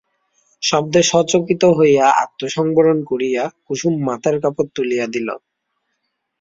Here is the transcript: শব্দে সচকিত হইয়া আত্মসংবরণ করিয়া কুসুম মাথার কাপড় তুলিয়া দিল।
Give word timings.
শব্দে 0.63 1.01
সচকিত 1.03 1.63
হইয়া 1.77 2.05
আত্মসংবরণ 2.23 2.97
করিয়া 3.03 3.43
কুসুম 3.65 3.93
মাথার 4.07 4.35
কাপড় 4.43 4.69
তুলিয়া 4.75 5.05
দিল। 5.07 5.27